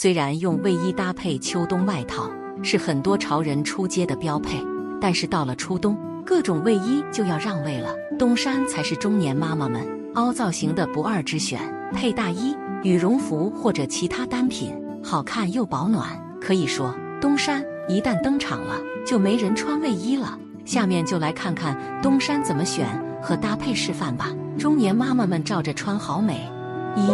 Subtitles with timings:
[0.00, 2.30] 虽然用卫衣搭配秋冬外套
[2.62, 4.64] 是很多潮人出街的标配，
[5.00, 9.84] 但是到了初冬，各种卫衣就要让位了，冬衫才是中年妈妈们
[10.14, 11.60] 凹造型的不二之选。
[11.92, 14.72] 配大衣、羽绒服或者其他单品，
[15.02, 16.08] 好看又保暖。
[16.40, 20.38] 可以说，冬衫一旦登场了，就没人穿卫衣了。
[20.64, 22.86] 下面就来看看冬衫怎么选
[23.20, 24.30] 和搭配示范吧。
[24.56, 26.48] 中年妈妈们照着穿好美。
[26.94, 27.08] 一，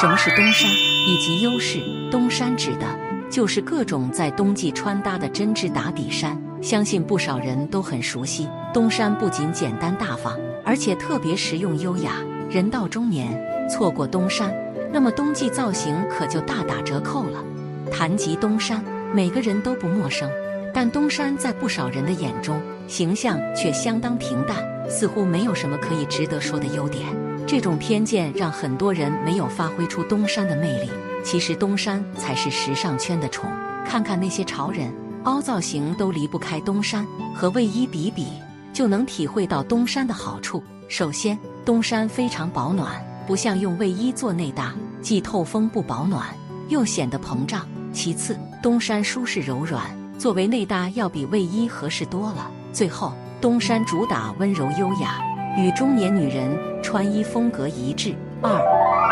[0.00, 0.68] 什么是冬衫
[1.06, 1.80] 以及优势？
[2.10, 2.86] 冬衫指的
[3.30, 8.48] 就是各种在冬季穿搭的针织打底衫，相信不少人都很熟悉。
[8.74, 12.14] 冬衫不仅简单大方，而且特别实用优雅。
[12.50, 14.52] 人到中年，错过冬衫，
[14.92, 17.42] 那么冬季造型可就大打折扣了。
[17.90, 20.28] 谈及冬衫，每个人都不陌生，
[20.74, 24.56] 但冬衫在不少人的眼中，形象却相当平淡，
[24.88, 27.04] 似乎没有什么可以值得说的优点。
[27.46, 30.90] 这种偏见让很多人没有发挥出冬衫的魅力。
[31.24, 33.50] 其实冬衫才是时尚圈的宠。
[33.84, 34.92] 看看那些潮人，
[35.24, 38.26] 凹造型都离不开冬衫，和卫衣比比，
[38.72, 40.62] 就能体会到冬衫的好处。
[40.88, 46.26] 首先，冬衫非常保暖，不像用卫衣做内搭，既透风不保暖，
[46.68, 47.66] 又显得膨胀。
[47.92, 49.84] 其次，冬衫舒适柔软，
[50.18, 52.50] 作为内搭要比卫衣合适多了。
[52.72, 55.20] 最后，冬衫主打温柔优雅，
[55.56, 56.50] 与中年女人
[56.82, 58.14] 穿衣风格一致。
[58.42, 58.50] 二，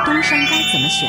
[0.05, 1.09] 冬衫该怎么选？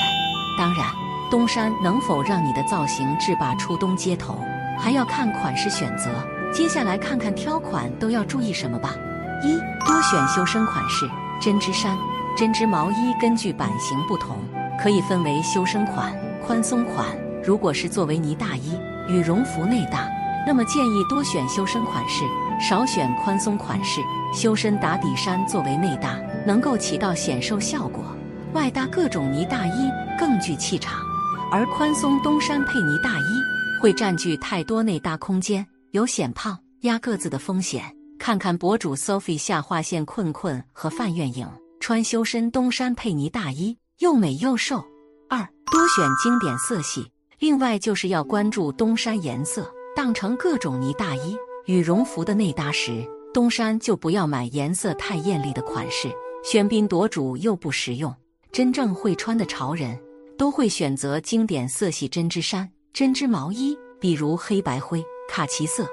[0.57, 0.87] 当然，
[1.29, 4.39] 冬衫能否让你的造型制霸初冬街头，
[4.79, 6.09] 还要看款式选择。
[6.53, 8.95] 接下来看看挑款都要注意什么吧。
[9.43, 11.05] 一，多选修身款式，
[11.41, 11.97] 针织衫、
[12.37, 14.37] 针织毛衣根据版型不同，
[14.79, 16.15] 可以分为修身款、
[16.47, 17.07] 宽松款。
[17.43, 20.09] 如果是作为呢大衣、羽绒服内搭，
[20.47, 22.23] 那么建议多选修身款式，
[22.59, 24.01] 少选宽松款式。
[24.33, 28.03] 修身打底衫作为内搭，能够起到显瘦效果，
[28.53, 29.89] 外搭各种呢大衣
[30.19, 30.99] 更具气场。
[31.51, 33.23] 而宽松冬衫配呢大衣
[33.81, 37.83] 会占据太多内搭空间，有显胖压个子的风险。
[38.19, 41.47] 看看博主 Sophie 下划线困困和范月影
[41.79, 44.83] 穿修身冬衫配呢大衣，又美又瘦。
[45.29, 45.39] 二
[45.71, 47.09] 多选经典色系。
[47.39, 53.03] 另外就是要关注冬衫颜色，当成各种呢大衣、羽绒服的内搭时，
[53.33, 56.09] 冬衫就不要买颜色太艳丽的款式，
[56.43, 58.13] 喧宾夺主又不实用。
[58.51, 59.99] 真正会穿的潮人
[60.37, 65.87] 都会选择经典色系针织衫、针织毛衣，比如黑白灰、卡其色、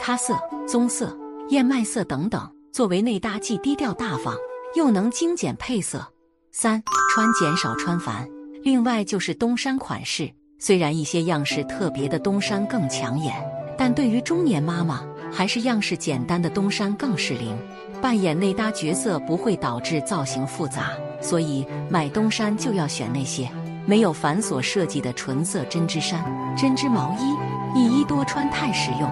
[0.00, 0.34] 咖色、
[0.66, 1.14] 棕色、
[1.50, 4.34] 燕麦色等等，作为内搭既低调大方，
[4.74, 6.10] 又能精简配色。
[6.52, 8.26] 三穿减少穿繁，
[8.62, 10.32] 另外就是冬衫款式。
[10.58, 13.32] 虽然一些样式特别的冬衫更抢眼，
[13.76, 17.56] 但对于中年妈妈，还是样式简单的冬衫更适灵。
[18.00, 20.90] 扮演内搭角色不会导致造型复杂，
[21.20, 23.48] 所以买冬衫就要选那些
[23.86, 26.24] 没有繁琐设计的纯色针织衫、
[26.56, 29.10] 针织毛衣，一衣多穿太实用。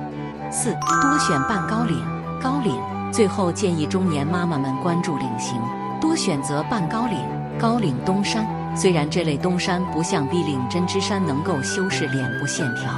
[0.53, 0.71] 四
[1.03, 2.01] 多选半高领、
[2.41, 2.75] 高领。
[3.13, 5.59] 最后建议中年妈妈们关注领型，
[6.01, 7.19] 多选择半高领、
[7.59, 8.47] 高领冬衫。
[8.77, 12.93] 虽然这类冬衫不像 V 领针织衫能够修饰脸部线条，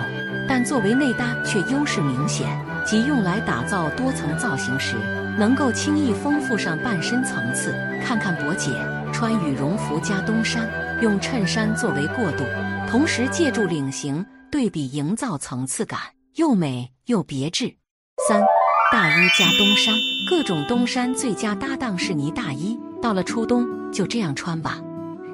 [0.48, 2.48] 但作为内搭却优势明显，
[2.84, 4.96] 即用来打造多层造型时，
[5.38, 7.74] 能够轻易丰富上半身层次。
[8.02, 8.70] 看看博姐
[9.12, 10.68] 穿羽绒服加冬衫，
[11.02, 12.44] 用衬衫作为过渡，
[12.88, 16.00] 同时借助领型对比营造层次感，
[16.36, 17.76] 又美又别致。
[18.26, 18.42] 三
[18.90, 19.94] 大衣加冬衫，
[20.30, 22.78] 各种冬衫最佳搭档是呢大衣。
[23.02, 24.78] 到了初冬，就这样穿吧。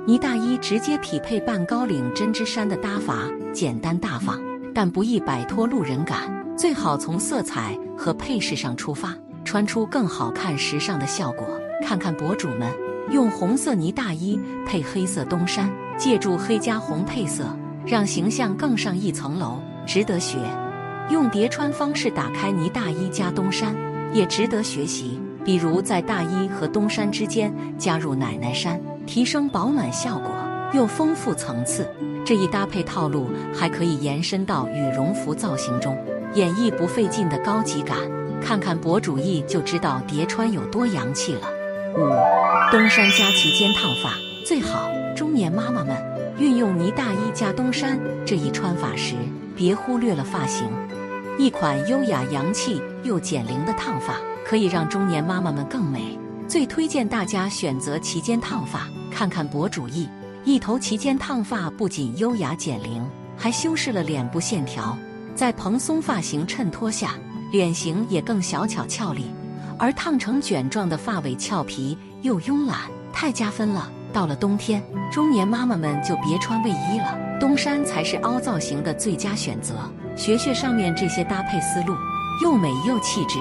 [0.07, 4.39] 呢大衣直接匹配半高领针织衫的搭法，简单大方，
[4.75, 6.19] 但不易摆脱路人感。
[6.57, 9.15] 最好从色彩和配饰上出发，
[9.45, 11.47] 穿出更好看、时尚的效果。
[11.83, 12.71] 看看博主们
[13.11, 17.45] 用红色呢大衣配黑色冬衫，借助黑加红配色，
[17.87, 20.39] 让形象更上一层楼，值得学。
[21.11, 23.75] 用叠穿方式打开呢大衣加冬衫，
[24.13, 25.21] 也值得学习。
[25.45, 28.81] 比如在大衣和冬衫之间加入奶奶衫。
[29.07, 30.31] 提升保暖效果，
[30.73, 31.87] 又丰富层次。
[32.25, 35.97] 这一搭配套路还可以延伸到羽绒服造型中，
[36.35, 37.99] 演绎不费劲的高级感。
[38.41, 41.49] 看看博主意就知道叠穿有多洋气了。
[41.97, 42.01] 五，
[42.71, 44.15] 冬衫加齐肩烫发
[44.45, 44.91] 最好。
[45.15, 45.97] 中年妈妈们
[46.39, 49.15] 运用呢大衣加冬衫这一穿法时，
[49.55, 50.69] 别忽略了发型。
[51.39, 56.19] 一款优雅洋气又减龄的烫发，可以让中年妈妈们更美。
[56.49, 60.09] 最推荐大家选择齐肩烫发，看看博主意。
[60.45, 63.03] 一头齐肩烫发不仅优雅减龄，
[63.35, 64.95] 还修饰了脸部线条，
[65.35, 67.15] 在蓬松发型衬托下，
[67.51, 69.25] 脸型也更小巧俏丽。
[69.79, 72.79] 而烫成卷状的发尾俏皮又慵懒，
[73.11, 73.91] 太加分了。
[74.13, 79.75] 到了冬天，中年妈妈们就别穿卫衣了，冬衫才是凹造型的最佳选择。
[80.15, 81.97] 学学上面这些搭配思路，
[82.43, 83.39] 又美又气质。